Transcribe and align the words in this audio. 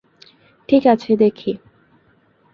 ঠিক 0.69 0.83
আছে, 0.87 1.11
দেখি। 1.15 1.51